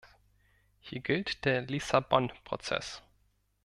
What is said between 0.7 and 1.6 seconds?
Hier gilt